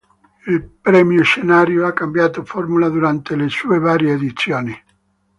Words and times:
Il 0.47 0.63
Premio 0.81 1.21
Scenario 1.21 1.85
ha 1.85 1.93
cambiato 1.93 2.43
formula 2.43 2.89
durante 2.89 3.35
le 3.35 3.49
sue 3.49 3.77
varie 3.77 4.13
edizioni. 4.13 4.73